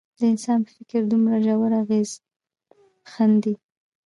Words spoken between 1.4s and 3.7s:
ژور اغېز ښندي.